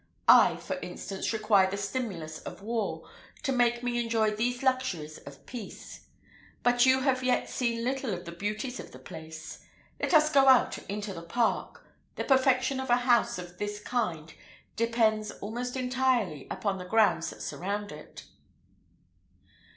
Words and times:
I, 0.27 0.55
for 0.55 0.79
instance, 0.79 1.31
require 1.31 1.69
the 1.69 1.77
stimulus 1.77 2.39
of 2.39 2.63
war, 2.63 3.07
to 3.43 3.51
make 3.51 3.83
me 3.83 3.99
enjoy 4.03 4.31
these 4.31 4.63
luxuries 4.63 5.19
of 5.19 5.45
peace. 5.45 6.07
But 6.63 6.87
you 6.87 7.01
have 7.01 7.21
yet 7.23 7.47
seen 7.47 7.83
little 7.83 8.11
of 8.11 8.25
the 8.25 8.31
beauties 8.31 8.79
of 8.79 8.93
the 8.93 8.97
place. 8.97 9.63
Let 10.01 10.15
us 10.15 10.31
go 10.31 10.47
out 10.47 10.75
into 10.89 11.13
the 11.13 11.21
park. 11.21 11.85
The 12.15 12.23
perfection 12.23 12.79
of 12.79 12.89
a 12.89 12.95
house 12.97 13.37
of 13.37 13.59
this 13.59 13.79
kind 13.79 14.33
depends, 14.75 15.29
almost 15.29 15.77
entirely, 15.77 16.47
upon 16.49 16.79
the 16.79 16.85
grounds 16.85 17.29
that 17.29 17.43
surround 17.43 17.91
it." 17.91 18.25